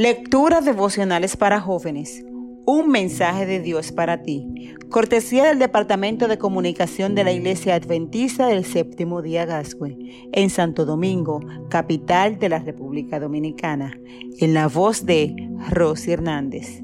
[0.00, 2.24] Lecturas devocionales para jóvenes.
[2.64, 4.74] Un mensaje de Dios para ti.
[4.88, 9.98] Cortesía del Departamento de Comunicación de la Iglesia Adventista del Séptimo Día Gascue,
[10.32, 13.92] en Santo Domingo, capital de la República Dominicana,
[14.38, 15.34] en la voz de
[15.68, 16.80] Rosy Hernández.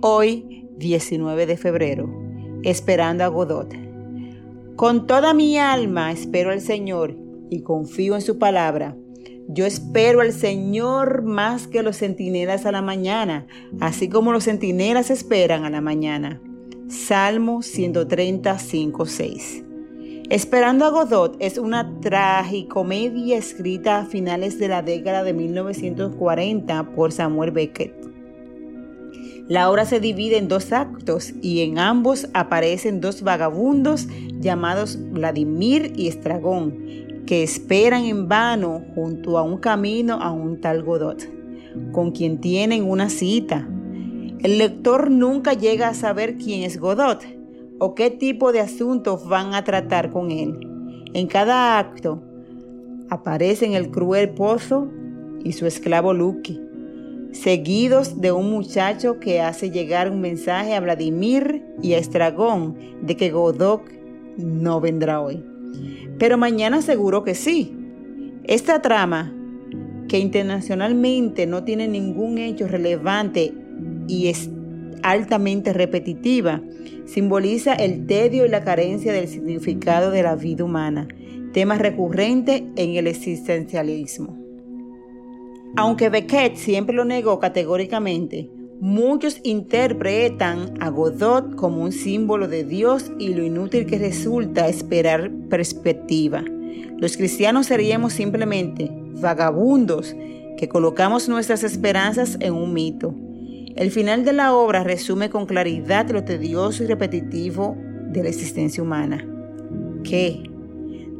[0.00, 2.08] Hoy, 19 de febrero,
[2.62, 3.74] esperando a Godot.
[4.76, 7.16] Con toda mi alma espero al Señor
[7.50, 8.96] y confío en su palabra.
[9.52, 13.48] Yo espero al Señor más que los centinelas a la mañana,
[13.80, 16.40] así como los centinelas esperan a la mañana.
[16.86, 19.64] Salmo 135, 6.
[20.30, 27.10] Esperando a Godot es una tragicomedia escrita a finales de la década de 1940 por
[27.10, 27.92] Samuel Beckett.
[29.48, 34.06] La obra se divide en dos actos y en ambos aparecen dos vagabundos
[34.38, 40.82] llamados Vladimir y Estragón, que esperan en vano junto a un camino a un tal
[40.82, 41.28] Godot,
[41.92, 43.68] con quien tienen una cita.
[44.40, 47.22] El lector nunca llega a saber quién es Godot
[47.78, 50.58] o qué tipo de asuntos van a tratar con él.
[51.12, 52.22] En cada acto
[53.08, 54.88] aparecen el cruel Pozo
[55.44, 56.60] y su esclavo Lucky,
[57.32, 63.16] seguidos de un muchacho que hace llegar un mensaje a Vladimir y a Estragón de
[63.16, 63.82] que Godot
[64.36, 65.49] no vendrá hoy.
[66.18, 67.74] Pero mañana seguro que sí.
[68.44, 69.34] Esta trama,
[70.08, 73.52] que internacionalmente no tiene ningún hecho relevante
[74.08, 74.50] y es
[75.02, 76.62] altamente repetitiva,
[77.06, 81.08] simboliza el tedio y la carencia del significado de la vida humana,
[81.52, 84.36] tema recurrente en el existencialismo.
[85.76, 88.50] Aunque Beckett siempre lo negó categóricamente,
[88.80, 95.30] Muchos interpretan a Godot como un símbolo de Dios y lo inútil que resulta esperar
[95.50, 96.42] perspectiva.
[96.96, 100.16] Los cristianos seríamos simplemente vagabundos
[100.56, 103.14] que colocamos nuestras esperanzas en un mito.
[103.76, 108.82] El final de la obra resume con claridad lo tedioso y repetitivo de la existencia
[108.82, 109.22] humana.
[110.04, 110.42] ¿Qué?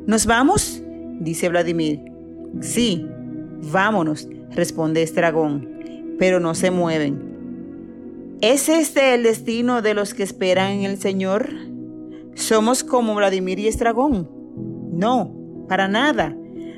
[0.06, 0.82] ¿Nos vamos?
[1.20, 2.00] dice Vladimir.
[2.62, 3.06] Sí,
[3.70, 5.68] vámonos, responde Estragón,
[6.18, 7.29] pero no se mueven.
[8.42, 11.50] ¿Es este el destino de los que esperan en el Señor?
[12.34, 14.30] ¿Somos como Vladimir y Estragón?
[14.94, 16.34] No, para nada.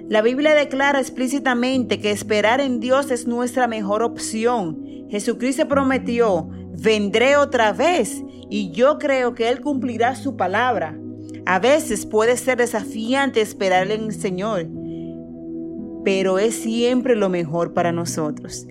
[0.08, 4.84] La Biblia declara explícitamente que esperar en Dios es nuestra mejor opción.
[5.08, 10.98] Jesucristo prometió, vendré otra vez y yo creo que Él cumplirá su palabra.
[11.46, 14.66] A veces puede ser desafiante esperar en el Señor,
[16.04, 18.66] pero es siempre lo mejor para nosotros.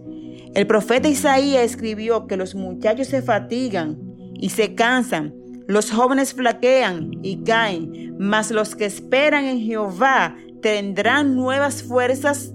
[0.54, 3.98] El profeta Isaías escribió que los muchachos se fatigan
[4.34, 5.34] y se cansan,
[5.68, 12.54] los jóvenes flaquean y caen, mas los que esperan en Jehová tendrán nuevas fuerzas,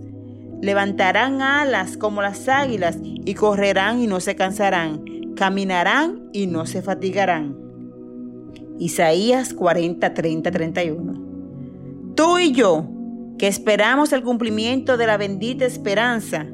[0.61, 5.03] levantarán alas como las águilas y correrán y no se cansarán,
[5.35, 7.57] caminarán y no se fatigarán.
[8.79, 12.15] Isaías 40, 30, 31.
[12.15, 12.87] Tú y yo,
[13.39, 16.47] que esperamos el cumplimiento de la bendita esperanza,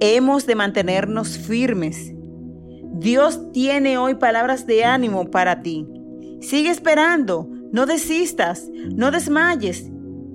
[0.00, 2.12] hemos de mantenernos firmes.
[2.94, 5.86] Dios tiene hoy palabras de ánimo para ti.
[6.40, 9.90] Sigue esperando, no desistas, no desmayes.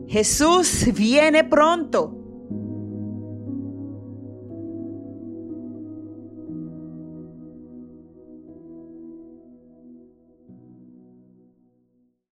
[0.07, 2.24] Jesús viene pronto.